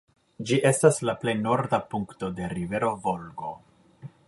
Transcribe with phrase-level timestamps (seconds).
[0.51, 3.55] Ĝi estas la plej norda punkto de rivero Volgo.